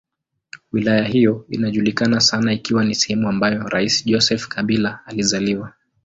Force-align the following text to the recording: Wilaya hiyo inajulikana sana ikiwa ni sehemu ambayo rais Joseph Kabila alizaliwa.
Wilaya 0.71 1.03
hiyo 1.03 1.45
inajulikana 1.49 2.19
sana 2.19 2.53
ikiwa 2.53 2.85
ni 2.85 2.95
sehemu 2.95 3.29
ambayo 3.29 3.63
rais 3.69 4.05
Joseph 4.05 4.47
Kabila 4.47 4.99
alizaliwa. 5.05 5.73